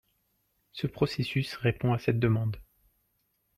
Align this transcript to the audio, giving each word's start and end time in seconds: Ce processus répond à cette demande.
Ce 0.71 0.87
processus 0.87 1.53
répond 1.57 1.93
à 1.93 1.99
cette 1.99 2.17
demande. 2.17 2.57